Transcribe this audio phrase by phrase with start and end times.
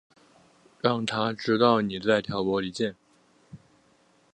[0.81, 2.95] 让他知道妳在挑拨离间